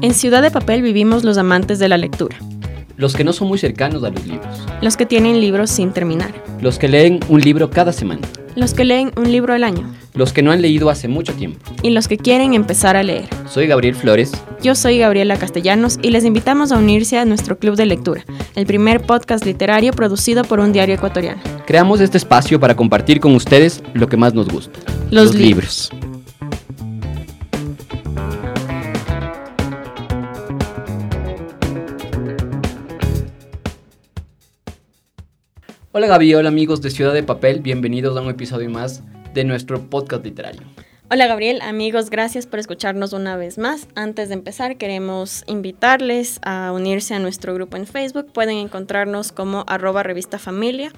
[0.00, 2.36] En Ciudad de Papel vivimos los amantes de la lectura.
[2.96, 4.66] Los que no son muy cercanos a los libros.
[4.80, 6.32] Los que tienen libros sin terminar.
[6.60, 8.26] Los que leen un libro cada semana.
[8.54, 9.90] Los que leen un libro al año.
[10.14, 11.58] Los que no han leído hace mucho tiempo.
[11.82, 13.28] Y los que quieren empezar a leer.
[13.48, 14.32] Soy Gabriel Flores.
[14.62, 18.66] Yo soy Gabriela Castellanos y les invitamos a unirse a nuestro Club de Lectura, el
[18.66, 21.40] primer podcast literario producido por un diario ecuatoriano.
[21.66, 24.78] Creamos este espacio para compartir con ustedes lo que más nos gusta.
[25.10, 25.90] Los, libros.
[35.94, 39.02] Hola Gaby, hola amigos de Ciudad de Papel, bienvenidos a un episodio más
[39.34, 40.62] de nuestro podcast literario.
[41.10, 43.86] Hola Gabriel, amigos, gracias por escucharnos una vez más.
[43.94, 48.32] Antes de empezar, queremos invitarles a unirse a nuestro grupo en Facebook.
[48.32, 50.92] Pueden encontrarnos como arroba revista familia.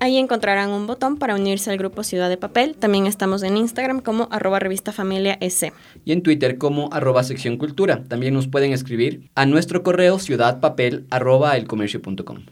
[0.00, 2.76] Ahí encontrarán un botón para unirse al grupo Ciudad de Papel.
[2.76, 5.72] También estamos en Instagram como arroba revista familia S.
[6.04, 8.04] Y en Twitter como arroba sección cultura.
[8.06, 12.44] También nos pueden escribir a nuestro correo ciudadpapel arroba elcomercio.com.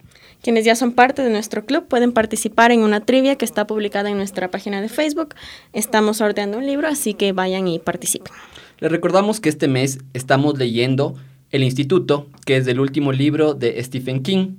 [0.45, 4.11] Quienes ya son parte de nuestro club pueden participar en una trivia que está publicada
[4.11, 5.33] en nuestra página de Facebook.
[5.73, 8.31] Estamos sorteando un libro, así que vayan y participen.
[8.77, 11.15] Les recordamos que este mes estamos leyendo
[11.49, 14.57] El Instituto, que es del último libro de Stephen King.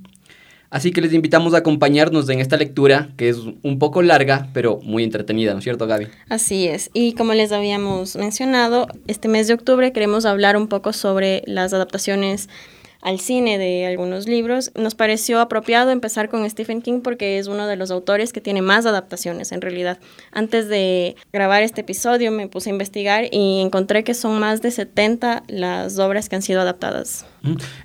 [0.69, 4.81] Así que les invitamos a acompañarnos en esta lectura, que es un poco larga, pero
[4.83, 6.07] muy entretenida, ¿no es cierto, Gaby?
[6.27, 6.89] Así es.
[6.93, 11.73] Y como les habíamos mencionado, este mes de octubre queremos hablar un poco sobre las
[11.73, 12.49] adaptaciones
[13.01, 17.67] al cine de algunos libros, nos pareció apropiado empezar con Stephen King porque es uno
[17.67, 19.99] de los autores que tiene más adaptaciones en realidad.
[20.31, 24.71] Antes de grabar este episodio me puse a investigar y encontré que son más de
[24.71, 27.25] 70 las obras que han sido adaptadas.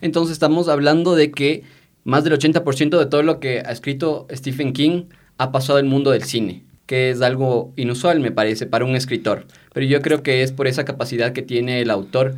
[0.00, 1.62] Entonces estamos hablando de que
[2.04, 5.04] más del 80% de todo lo que ha escrito Stephen King
[5.38, 9.46] ha pasado al mundo del cine que es algo inusual, me parece, para un escritor.
[9.72, 12.34] Pero yo creo que es por esa capacidad que tiene el autor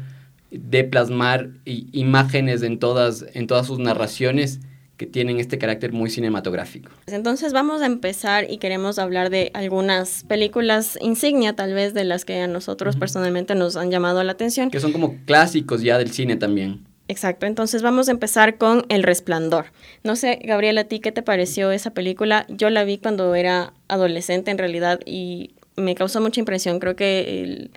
[0.58, 4.60] de plasmar imágenes en todas, en todas sus narraciones
[4.96, 6.90] que tienen este carácter muy cinematográfico.
[7.06, 12.24] Entonces vamos a empezar y queremos hablar de algunas películas insignia tal vez de las
[12.24, 14.70] que a nosotros personalmente nos han llamado la atención.
[14.70, 16.84] Que son como clásicos ya del cine también.
[17.06, 19.66] Exacto, entonces vamos a empezar con El Resplandor.
[20.04, 22.46] No sé, Gabriela, ¿a ti qué te pareció esa película?
[22.48, 26.78] Yo la vi cuando era adolescente en realidad y me causó mucha impresión.
[26.78, 27.68] Creo que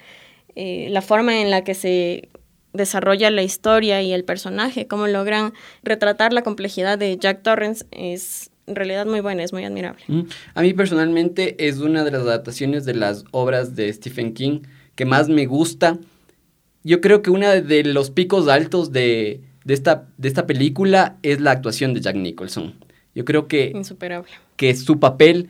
[0.56, 2.30] eh, la forma en la que se
[2.78, 8.52] desarrolla la historia y el personaje, cómo logran retratar la complejidad de Jack Torrance es
[8.68, 10.04] en realidad muy buena, es muy admirable.
[10.08, 10.22] Mm.
[10.54, 14.62] A mí personalmente es una de las adaptaciones de las obras de Stephen King
[14.96, 15.98] que más me gusta.
[16.84, 21.52] Yo creo que uno de los picos altos de, esta, de esta película es la
[21.52, 22.76] actuación de Jack Nicholson.
[23.16, 24.32] Yo creo que, Insuperable.
[24.58, 25.50] que su papel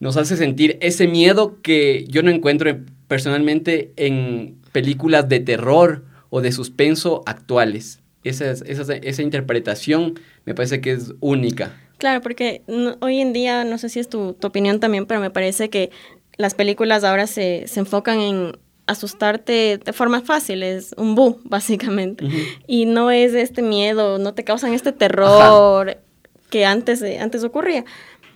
[0.00, 2.76] nos hace sentir ese miedo que yo no encuentro
[3.08, 8.00] personalmente en películas de terror o de suspenso actuales.
[8.24, 11.76] Esa, esa, esa interpretación me parece que es única.
[11.98, 12.62] Claro, porque
[13.00, 15.90] hoy en día, no sé si es tu, tu, opinión también, pero me parece que
[16.36, 18.52] las películas ahora se, se enfocan en
[18.86, 22.24] asustarte de forma fácil, es un bu, básicamente.
[22.66, 25.98] Y no es este miedo, no te causan este terror
[26.50, 27.84] que antes, antes ocurría.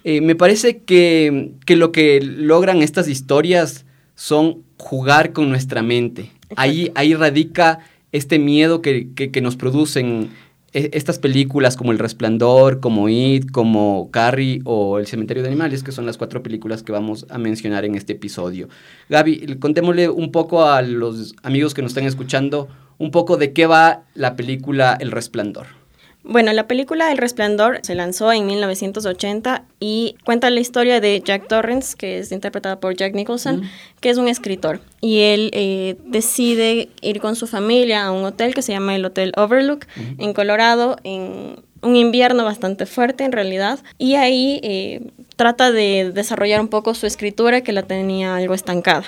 [0.05, 3.85] Eh, me parece que, que, lo que logran estas historias
[4.15, 6.31] son jugar con nuestra mente.
[6.57, 7.81] Ahí, ahí radica
[8.13, 10.31] este miedo que, nos producen
[10.73, 15.83] e, estas películas como El Resplandor, como It, como Carrie o El Cementerio de Animales,
[15.83, 18.69] que son las cuatro películas que vamos a mencionar en este episodio.
[19.09, 22.69] Gaby, contémosle un poco a los amigos que nos están escuchando
[22.99, 25.80] un poco de qué va la película El Resplandor.
[26.23, 31.49] Bueno, la película El Resplandor se lanzó en 1980 y cuenta la historia de Jack
[31.49, 33.63] Torrance, que es interpretada por Jack Nicholson,
[34.01, 34.81] que es un escritor.
[35.01, 39.05] Y él eh, decide ir con su familia a un hotel que se llama el
[39.05, 39.87] Hotel Overlook
[40.19, 43.79] en Colorado, en un invierno bastante fuerte en realidad.
[43.97, 49.05] Y ahí eh, trata de desarrollar un poco su escritura que la tenía algo estancada.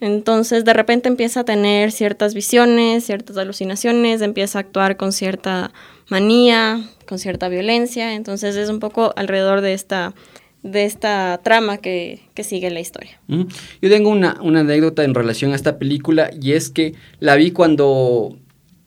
[0.00, 5.72] Entonces de repente empieza a tener ciertas visiones, ciertas alucinaciones, empieza a actuar con cierta
[6.08, 8.14] manía, con cierta violencia.
[8.14, 10.14] Entonces es un poco alrededor de esta,
[10.62, 13.20] de esta trama que, sigue la historia.
[13.28, 18.36] Yo tengo una, anécdota en relación a esta película y es que la vi cuando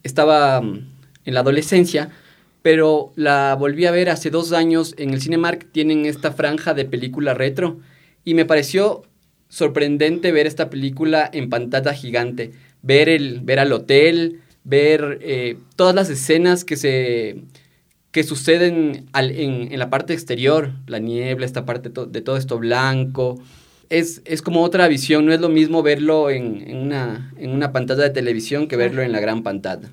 [0.03, 0.87] estaba mm,
[1.25, 2.09] en la adolescencia,
[2.61, 5.71] pero la volví a ver hace dos años en el Cinemark.
[5.71, 7.79] Tienen esta franja de película retro
[8.25, 9.03] y me pareció
[9.49, 12.51] sorprendente ver esta película en pantalla gigante,
[12.81, 17.43] ver, el, ver al hotel, ver eh, todas las escenas que se
[18.11, 23.39] que suceden en, la parte exterior, la niebla, esta parte de todo esto blanco,
[23.89, 27.71] es, es, como otra visión, no es lo mismo verlo en, en, una, en una
[27.71, 29.89] pantalla de televisión que verlo en la gran pantalla.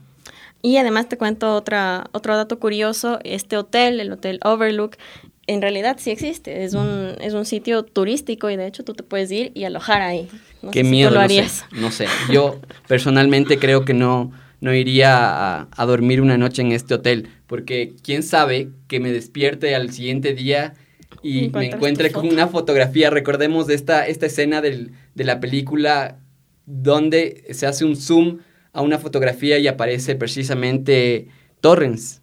[0.62, 4.96] Y además te cuento otra, otro dato curioso, este hotel, el Hotel Overlook,
[5.46, 9.02] en realidad sí existe, es un, es un sitio turístico y de hecho tú te
[9.02, 10.28] puedes ir y alojar ahí.
[10.62, 11.64] No Qué miedo, lo harías.
[11.72, 16.94] No, sé, yo personalmente creo que no, no iría a, dormir una noche en este
[16.94, 20.74] hotel, porque quién sabe que me despierte al siguiente día
[21.22, 23.10] y me encuentre con una fotografía.
[23.10, 26.18] Recordemos de esta, esta escena del, de la película
[26.66, 28.38] donde se hace un zoom
[28.72, 31.28] a una fotografía y aparece precisamente
[31.60, 32.22] Torrens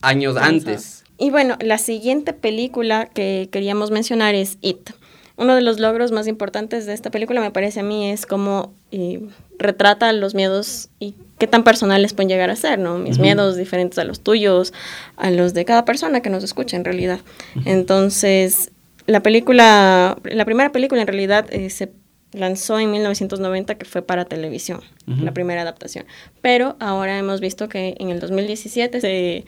[0.00, 1.03] años antes.
[1.18, 4.90] Y bueno, la siguiente película que queríamos mencionar es It.
[5.36, 8.72] Uno de los logros más importantes de esta película, me parece a mí, es cómo
[8.92, 9.20] eh,
[9.58, 12.98] retrata los miedos y qué tan personales pueden llegar a ser, ¿no?
[12.98, 14.72] Mis miedos diferentes a los tuyos,
[15.16, 17.18] a los de cada persona que nos escucha en realidad.
[17.64, 18.70] Entonces,
[19.06, 21.90] la película, la primera película en realidad eh, se
[22.32, 26.04] lanzó en 1990 que fue para televisión, la primera adaptación.
[26.42, 29.44] Pero ahora hemos visto que en el 2017 se,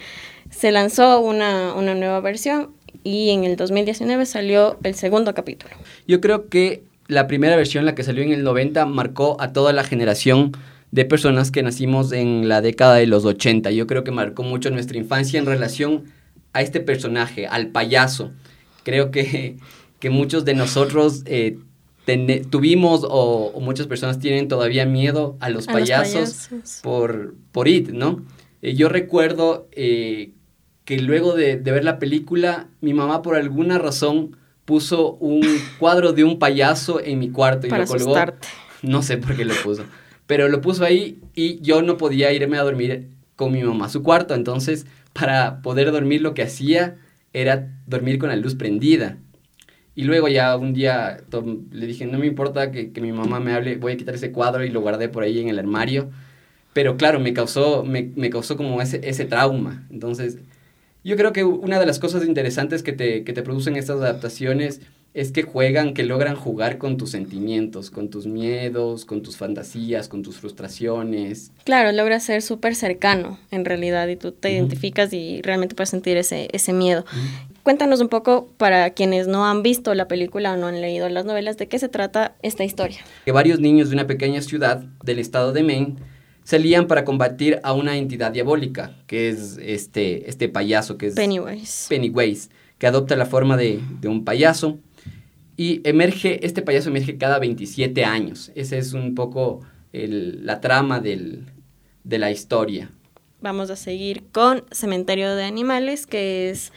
[0.51, 2.71] se lanzó una, una, nueva versión
[3.05, 5.75] y en el 2019 salió el segundo capítulo.
[6.07, 9.73] Yo creo que la primera versión, la que salió en el 90, marcó a toda
[9.73, 10.53] la generación
[10.91, 13.71] de personas que nacimos en la década de los 80.
[13.71, 16.05] Yo creo que marcó mucho nuestra infancia en relación
[16.53, 18.33] a este personaje, al payaso.
[18.83, 19.57] Creo que,
[20.01, 21.59] que muchos de nosotros eh,
[22.51, 26.49] tuvimos o, muchas personas tienen todavía miedo a los, payasos,
[26.83, 28.25] Por, por IT, ¿no?
[28.63, 30.31] Eh, yo recuerdo eh,
[30.87, 35.43] que luego de, ver la película, mi mamá por alguna razón puso un
[35.79, 38.15] cuadro de un payaso en mi cuarto y lo colgó.
[38.83, 39.85] No sé por qué lo puso,
[40.27, 43.89] pero lo puso ahí y yo no podía irme a dormir con mi mamá a
[43.91, 46.97] su cuarto, entonces para poder dormir lo que hacía
[47.33, 49.19] era dormir con la luz prendida.
[49.97, 51.23] Y luego ya un día
[51.73, 54.63] le dije, no me importa que, mi mamá me hable, voy a quitar ese cuadro
[54.63, 56.11] y lo guardé por ahí en el armario.
[56.75, 59.87] Pero claro, me causó, me, causó como ese, ese trauma.
[59.91, 60.39] Entonces,
[61.07, 64.81] yo creo que una de las cosas interesantes que te, que te producen estas adaptaciones
[65.15, 70.09] es que juegan, que logran jugar con tus sentimientos, con tus miedos, con tus fantasías,
[70.09, 71.53] con tus frustraciones.
[71.63, 76.17] Claro, logra ser súper cercano en realidad y tú te identificas y realmente puedes sentir
[76.17, 77.05] ese, ese miedo.
[77.63, 81.25] Cuéntanos un poco para quienes no han visto la película o no han leído las
[81.25, 82.99] novelas, ¿de qué se trata esta historia?
[83.25, 85.95] Que varios niños de una pequeña ciudad del estado de Maine
[86.47, 91.89] salían para combatir a una entidad diabólica, que es este, este payaso, que es Pennywise.
[91.89, 94.79] Pennywise, que adopta la forma de, un payaso.
[95.57, 98.53] Y emerge, este payaso emerge cada 27 años.
[98.55, 99.63] Esa es un poco
[99.93, 101.43] la trama de
[102.05, 102.93] la historia.
[103.41, 106.73] Vamos a seguir con Cementerio de Animales, que es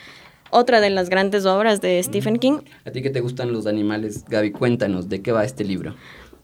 [0.49, 2.61] otra de las grandes obras de Stephen King.
[2.85, 4.51] ¿A ti que te gustan los animales, Gaby?
[4.51, 5.95] Cuéntanos, ¿de qué va este libro?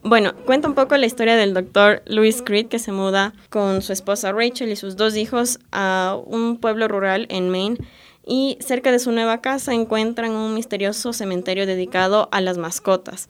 [0.07, 3.91] Bueno, cuenta un poco la historia del doctor Louis Creed que se muda con su
[3.91, 7.77] esposa Rachel y sus dos hijos a un pueblo rural en Maine
[8.23, 13.29] y cerca de su nueva casa encuentran un misterioso cementerio dedicado a las mascotas.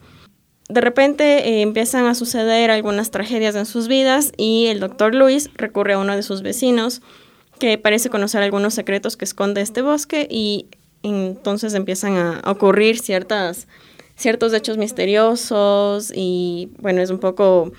[0.68, 5.48] De repente eh, empiezan a suceder algunas tragedias en sus vidas y el doctor Louis
[5.54, 7.00] recurre a uno de sus vecinos
[7.58, 10.66] que parece conocer algunos secretos que esconde este bosque y
[11.02, 13.66] entonces empiezan a ocurrir ciertas,
[14.16, 17.72] ciertos hechos misteriosos y bueno, es un poco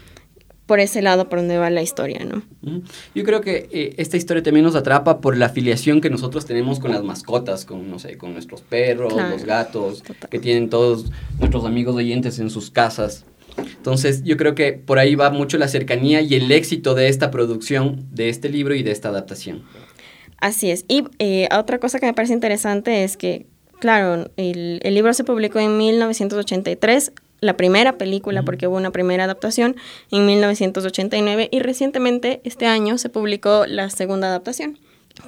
[0.68, 2.44] por ese lado por donde va la historia, ¿no?
[3.16, 6.80] Yo creo que eh, esta historia también nos atrapa por la afiliación que nosotros tenemos
[6.80, 11.06] con las mascotas, con, no sé, con nuestros perros, los gatos, que tienen todos
[11.40, 13.26] nuestros amigos oyentes en sus casas.
[13.58, 17.32] Entonces, yo creo que por ahí va mucho la cercanía y el éxito de esta
[17.32, 19.64] producción, de este libro y de esta adaptación.
[20.40, 20.86] Así es.
[20.88, 23.48] Y eh, otra cosa que me parece interesante es que,
[23.80, 29.76] claro, el, libro se publicó en 1983, la primera película, porque hubo una primera adaptación
[30.12, 34.78] en 1989 y recientemente, este año, se publicó la segunda adaptación.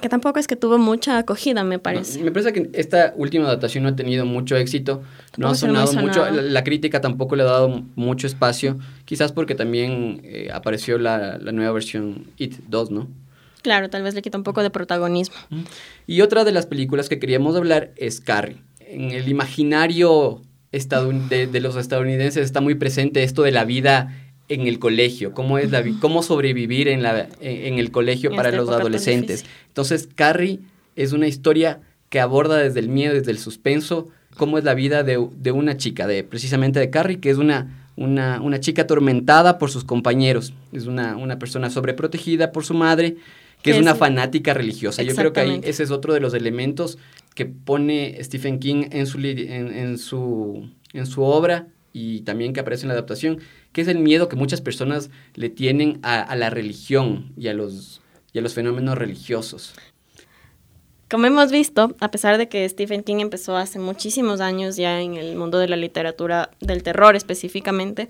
[0.00, 2.22] Que tampoco es que tuvo mucha acogida, me parece.
[2.22, 5.02] me parece que esta última adaptación no ha tenido mucho éxito,
[5.36, 10.20] no ha sonado mucho, la, crítica tampoco le ha dado mucho espacio, quizás porque también
[10.22, 13.08] eh, apareció la, la, nueva versión It 2, ¿no?
[13.62, 15.36] Claro, tal vez le quita un poco de protagonismo.
[16.06, 18.58] Y otra de las películas que queríamos hablar es Carrie.
[18.80, 24.14] En el imaginario de, de los estadounidenses está muy presente esto de la vida
[24.50, 28.68] en el colegio, cómo es la cómo sobrevivir en la en, el colegio para los
[28.68, 29.44] adolescentes.
[29.68, 30.58] Entonces, Carrie
[30.96, 35.04] es una historia que aborda desde el miedo, desde el suspenso, cómo es la vida
[35.04, 35.18] de,
[35.52, 39.84] una chica, de precisamente de Carrie, que es una, una, una chica atormentada por sus
[39.84, 43.16] compañeros, es una, una persona sobreprotegida por su madre,
[43.62, 45.02] que es, una fanática religiosa.
[45.02, 46.98] Yo creo que ahí ese es otro de los elementos
[47.34, 52.60] que pone Stephen King en su, en, en su, en su obra y también que
[52.60, 53.40] aparece en la adaptación,
[53.72, 58.00] que es el miedo que muchas personas le tienen a, la religión y a, los,
[58.32, 59.74] y a los fenómenos religiosos.
[61.10, 65.14] Como hemos visto, a pesar de que Stephen King empezó hace muchísimos años ya en
[65.16, 68.08] el mundo de la literatura del terror específicamente,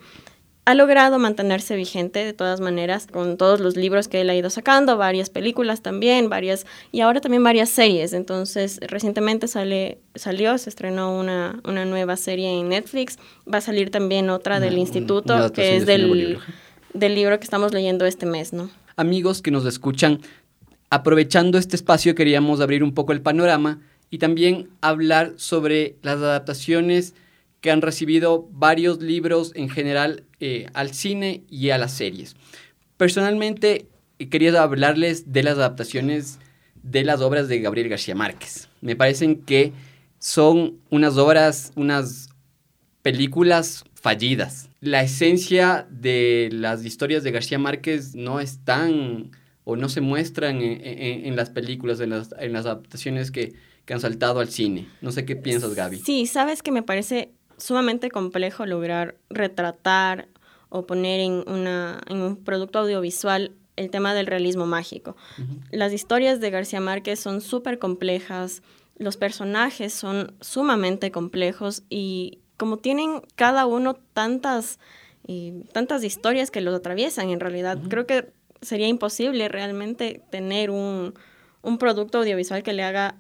[0.65, 4.51] ha logrado mantenerse vigente de todas maneras con todos los libros que él ha ido
[4.51, 8.13] sacando, varias películas también, varias y ahora también varias series.
[8.13, 13.19] Entonces, recientemente sale, salió, se estrenó una, una nueva serie en Netflix,
[13.53, 16.39] va a salir también otra del instituto, que es del,
[16.95, 18.71] del libro que estamos leyendo este mes, ¿no?
[18.97, 20.21] Amigos que nos escuchan,
[20.93, 23.79] Aprovechando este espacio queríamos abrir un poco el panorama
[24.11, 27.15] y también hablar sobre las adaptaciones
[27.61, 32.37] que han recibido varios libros en general eh, al cine y a las series.
[32.97, 33.87] Personalmente
[34.31, 36.39] quería hablarles de las adaptaciones
[36.83, 38.69] de las obras de Gabriel García Márquez.
[38.81, 39.73] Me parecen que
[40.19, 42.31] son unas obras, unas
[43.03, 44.69] películas fallidas.
[44.81, 49.31] La esencia de las historias de García Márquez no es tan
[49.65, 53.53] o no se muestran en, las películas, en las, en las adaptaciones que,
[53.85, 54.89] que, han saltado al cine.
[55.01, 55.99] No sé qué piensas, Gaby.
[55.99, 60.29] Sí, sabes que me parece sumamente complejo lograr retratar
[60.71, 65.17] o poner en, una, en un producto audiovisual el tema del realismo mágico.
[65.71, 68.63] Las historias de García Márquez son súper complejas,
[68.97, 74.79] los personajes son sumamente complejos y como tienen cada uno tantas,
[75.27, 81.15] y tantas historias que los atraviesan en realidad, creo que sería imposible realmente tener un,
[81.79, 83.17] producto audiovisual que le haga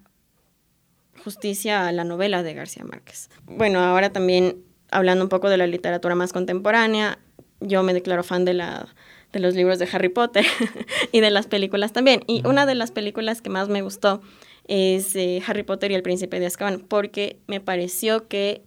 [1.24, 3.30] justicia a la novela de García Márquez.
[3.46, 7.18] Bueno, ahora también hablando un poco de la literatura más contemporánea,
[7.60, 8.88] yo me declaro fan de, la,
[9.32, 10.44] de los libros de Harry Potter
[11.12, 12.22] y de las películas también.
[12.26, 14.22] Y una de las películas que más me gustó
[14.68, 18.62] es eh, Harry Potter y el príncipe de Azkaban, porque me pareció que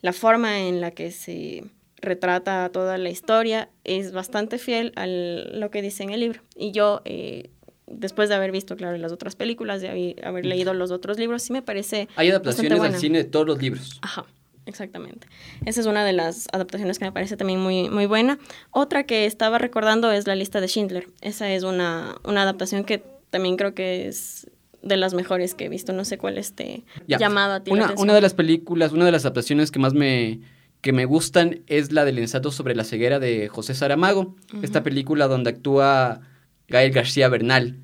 [0.00, 1.64] la forma en la que se
[2.04, 6.40] retrata toda la historia, es bastante fiel a lo que dice en el libro.
[6.54, 7.50] Y yo, eh,
[7.86, 11.52] después de haber visto, claro, las otras películas, de haber, leído los otros libros, sí
[11.52, 12.08] me parece...
[12.16, 13.98] Hay adaptaciones al cine de todos los libros.
[14.02, 14.26] Ajá.
[14.66, 15.26] Exactamente.
[15.66, 18.38] Esa es una de las adaptaciones que me parece también muy, muy buena.
[18.70, 21.08] Otra que estaba recordando es la lista de Schindler.
[21.20, 24.50] Esa es una, una adaptación que también creo que es
[24.82, 25.92] de las mejores que he visto.
[25.92, 27.70] No sé cuál esté llamado a ti.
[27.70, 30.40] Una, una de las películas, una de las adaptaciones que más me,
[30.84, 35.28] que me gustan es la del ensayo sobre la ceguera de José Saramago, esta película
[35.28, 36.20] donde actúa
[36.68, 37.78] Gael García Bernal.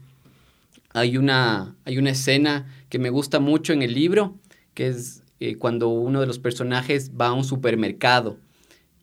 [0.92, 4.36] Hay una, hay una escena que me gusta mucho en el libro,
[4.74, 8.38] que es eh, cuando uno de los personajes va a un supermercado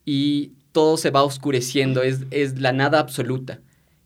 [0.05, 3.59] y todo se va oscureciendo, es, es la nada absoluta.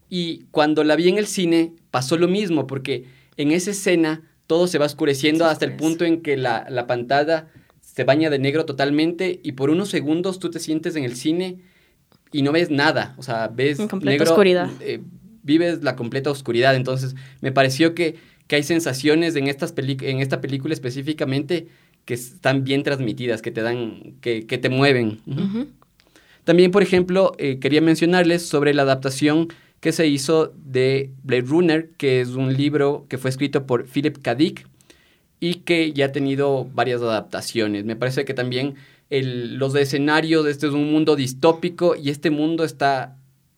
[0.09, 3.05] Y cuando la vi en el cine pasó lo mismo, porque
[3.37, 7.47] en esa escena todo se va oscureciendo hasta el punto en que la, la pantalla
[7.81, 11.59] se baña de negro totalmente y por unos segundos tú te sientes en el cine
[12.31, 14.69] y no ves nada, o sea, ves en completa oscuridad.
[14.79, 15.01] Eh,
[15.43, 18.15] vives la completa oscuridad, entonces me pareció que,
[18.47, 21.67] que hay sensaciones en, estas en esta película específicamente
[22.05, 25.19] que están bien transmitidas, que te dan, que, que te mueven.
[26.43, 29.47] También, por ejemplo, eh, quería mencionarles sobre la adaptación
[29.79, 34.17] que se hizo de Blade Runner, que es un libro que fue escrito por Philip
[34.21, 34.35] K.
[34.35, 34.67] Dick,
[35.39, 37.83] y que ya ha tenido varias adaptaciones.
[37.83, 38.75] Me parece que también
[39.09, 43.17] el, los escenarios, este es un mundo distópico y este mundo está,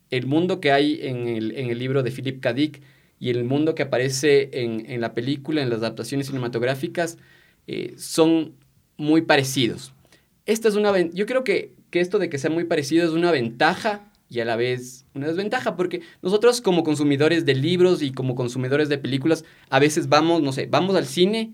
[0.09, 2.53] el mundo que hay en el, en el libro de Philip K.
[2.53, 2.81] Dick
[3.19, 7.17] y el mundo que aparece en, en la película, en las adaptaciones cinematográficas,
[7.67, 8.53] eh, son
[8.98, 9.93] muy parecidos.
[10.46, 13.32] Esta es una, yo creo que, que esto de que sea muy parecido es una
[13.32, 18.36] ventaja y a la vez una desventaja, porque nosotros como consumidores de libros y como
[18.36, 21.53] consumidores de películas, a veces vamos, no sé, vamos al cine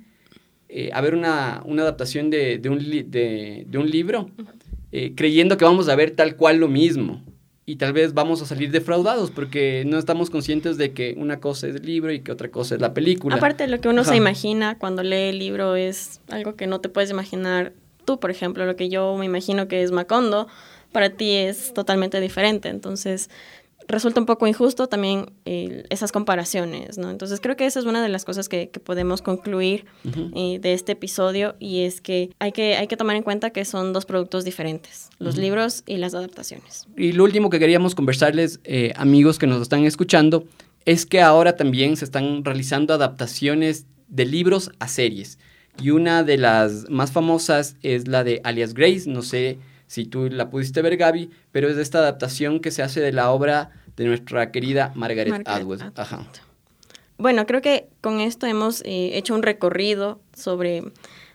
[0.70, 4.30] eh, a ver una, una adaptación de, de, un de, de, un libro,
[4.92, 7.24] eh, creyendo que vamos a ver tal cual lo mismo.
[7.70, 11.68] Y tal vez vamos a salir defraudados porque no estamos conscientes de que una cosa
[11.68, 13.36] es el libro y que otra cosa es la película.
[13.36, 16.90] Aparte, lo que uno se imagina cuando lee el libro es algo que no te
[16.90, 17.74] puedes imaginar
[18.06, 20.48] tú, por ejemplo, lo que yo me imagino que es Macondo,
[20.92, 22.70] para ti es totalmente diferente.
[22.70, 23.30] Entonces,
[23.90, 27.10] resulta un poco injusto también esas comparaciones, ¿no?
[27.10, 29.86] Entonces creo que esa es una de las cosas que, podemos concluir
[30.36, 33.66] eh, de este episodio y es que hay, que hay que tomar en cuenta que
[33.66, 36.88] son dos productos diferentes, los libros y las adaptaciones.
[36.96, 40.46] Y lo último que queríamos conversarles, eh, amigos que nos están escuchando,
[40.86, 45.40] es que ahora también se están realizando adaptaciones de libros a series.
[45.82, 49.58] Y una de las más famosas es la de Alias Grace, no sé
[49.90, 53.32] si tú la pudiste ver, Gaby, pero es esta adaptación que se hace de la
[53.32, 55.82] obra de nuestra querida Margaret, Atwood.
[57.18, 60.84] Bueno, creo que con esto hemos eh, hecho un recorrido sobre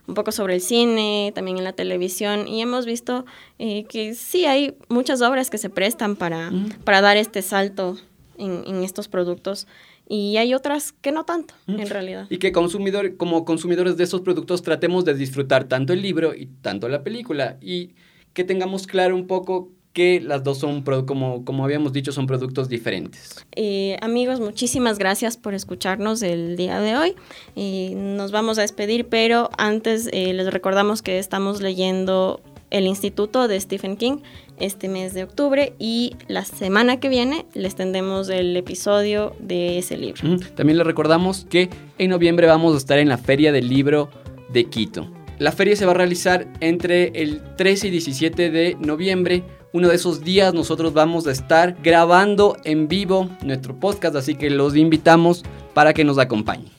[0.07, 3.25] un poco sobre el cine, también en la televisión, y hemos visto
[3.59, 6.53] eh, que sí hay muchas obras que se prestan para,
[6.85, 7.99] para dar este salto
[8.39, 9.67] en, en estos productos
[10.09, 12.27] y hay otras que no tanto, en realidad.
[12.31, 16.47] Y que consumidor, como consumidores de esos productos tratemos de disfrutar tanto el libro y
[16.47, 17.95] tanto la película y
[18.35, 22.69] que tengamos claro un poco que las dos son, como, como habíamos dicho, son productos
[22.69, 23.37] diferentes.
[23.55, 27.15] Eh, amigos, muchísimas gracias por escucharnos el día de hoy.
[27.55, 33.47] Eh, nos vamos a despedir, pero antes eh, les recordamos que estamos leyendo El Instituto
[33.47, 34.19] de Stephen King
[34.59, 39.97] este mes de octubre y la semana que viene les tendremos el episodio de ese
[39.97, 40.23] libro.
[40.57, 44.11] También les recordamos que en noviembre vamos a estar en la Feria del Libro
[44.53, 45.24] de Quito.
[45.39, 49.43] La feria se va a realizar entre el 13 y 17 de noviembre.
[49.73, 54.49] Uno de esos días nosotros vamos a estar grabando en vivo nuestro podcast, así que
[54.51, 55.43] los invitamos
[55.75, 56.71] para que nos acompañen.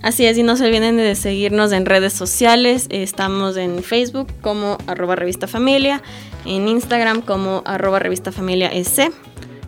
[0.00, 2.86] Así es, y no se olviden de seguirnos en redes sociales.
[2.88, 6.02] Estamos en Facebook como arroba revista familia,
[6.46, 8.68] en Instagram como arroba revista familia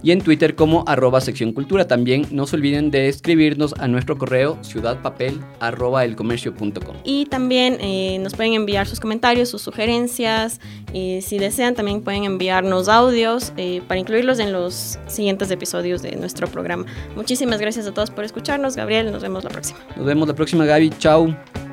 [0.03, 1.87] y en Twitter como arroba sección cultura.
[1.87, 6.97] También no se olviden de escribirnos a nuestro correo ciudadpapel arroba elcomercio.com.
[7.05, 10.61] Y también eh, nos pueden enviar sus comentarios, sus sugerencias.
[10.93, 16.17] y si desean, también pueden enviarnos audios eh, para incluirlos en los siguientes episodios de
[16.17, 16.87] nuestro programa.
[17.17, 18.77] Muchísimas gracias a todos por escucharnos.
[18.77, 19.79] Gabriel, nos vemos la próxima.
[19.97, 20.91] Nos vemos la próxima, Gaby.
[20.99, 21.70] Chao.